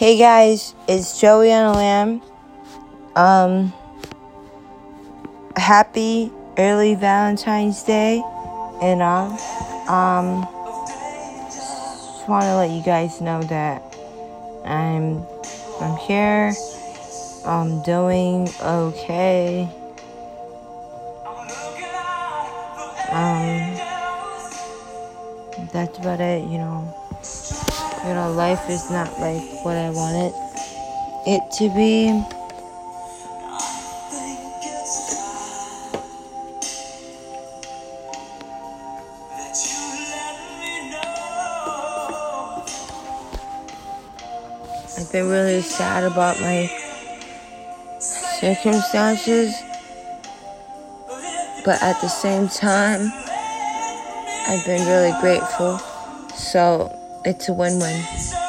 [0.00, 2.22] Hey guys, it's Joey on a Lamb.
[3.14, 3.70] Um,
[5.56, 8.22] happy early Valentine's Day
[8.80, 9.30] and all.
[9.90, 10.48] Um,
[11.50, 13.82] just want to let you guys know that
[14.64, 15.22] I'm
[15.82, 16.54] I'm here.
[17.44, 19.68] I'm doing okay.
[23.10, 23.76] Um,
[25.74, 26.48] that's about it.
[26.48, 26.94] You know,
[28.04, 30.32] you know, life is not like what I wanted
[31.26, 32.08] it to be.
[44.96, 46.70] I've been really sad about my
[48.00, 49.54] circumstances,
[51.64, 53.12] but at the same time,
[54.46, 55.78] I've been really grateful.
[56.34, 58.39] So it's a win win.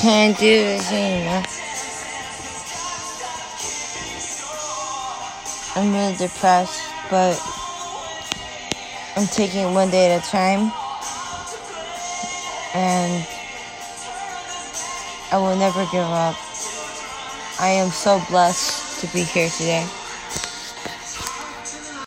[0.00, 1.42] Can't do this anymore.
[5.74, 7.34] I'm really depressed, but
[9.16, 10.70] I'm taking it one day at a time.
[12.74, 13.26] And
[15.32, 16.36] I will never give up.
[17.58, 19.84] I am so blessed to be here today.